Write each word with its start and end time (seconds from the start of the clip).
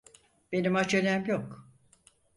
Benim 0.51 0.75
acelem 0.75 1.25
yok. 1.27 1.67